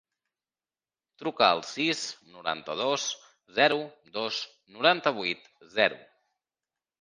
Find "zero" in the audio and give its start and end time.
3.59-3.77, 5.77-6.03